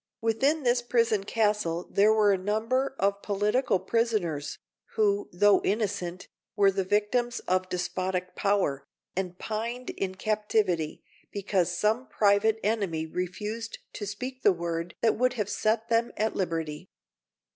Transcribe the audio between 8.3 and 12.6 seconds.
power, and pined in captivity, because some private